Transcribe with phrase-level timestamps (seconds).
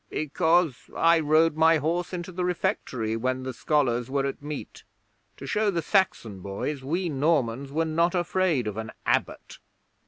[0.09, 4.83] 'Because I rode my horse into the refectory, when the scholars were at meat,
[5.37, 9.59] to show the Saxon boys we Normans were not afraid of an Abbot.